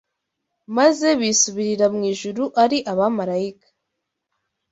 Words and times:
maze 0.77 1.07
bisubirira 1.19 1.85
mu 1.93 2.01
ijuru 2.11 2.43
ari 2.63 2.77
abamarayika 2.91 3.67